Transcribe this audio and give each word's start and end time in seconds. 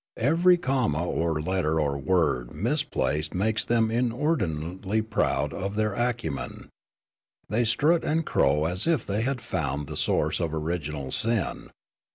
Every 0.17 0.57
comma 0.57 1.05
or 1.05 1.39
letter 1.43 1.79
or 1.79 1.95
word 1.95 2.55
misplaced 2.55 3.35
makes 3.35 3.63
them 3.63 3.91
inordinately 3.91 5.03
proud 5.03 5.53
of 5.53 5.75
their 5.75 5.91
acu 5.91 6.33
men; 6.33 6.69
they 7.49 7.63
strut 7.65 8.03
and 8.03 8.25
crow 8.25 8.65
as 8.65 8.87
if 8.87 9.05
they 9.05 9.21
had 9.21 9.41
found 9.41 9.85
the 9.85 9.95
source 9.95 10.39
of 10.39 10.55
original 10.55 11.11
sin. 11.11 11.69